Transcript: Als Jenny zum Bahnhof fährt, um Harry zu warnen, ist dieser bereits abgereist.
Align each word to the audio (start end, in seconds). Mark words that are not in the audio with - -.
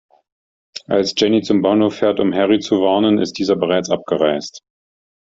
Als 0.87 1.13
Jenny 1.15 1.43
zum 1.43 1.61
Bahnhof 1.61 1.97
fährt, 1.97 2.19
um 2.19 2.33
Harry 2.33 2.57
zu 2.59 2.81
warnen, 2.81 3.19
ist 3.19 3.33
dieser 3.33 3.55
bereits 3.55 3.91
abgereist. 3.91 4.63